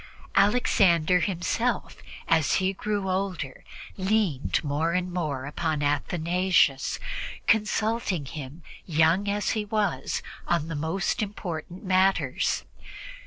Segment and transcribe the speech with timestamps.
[0.35, 1.97] Alexander himself
[2.27, 3.63] as he grew older
[3.97, 6.97] leaned more and more on Athanasius,
[7.45, 12.65] consulting him, young as he was, on the most important matters.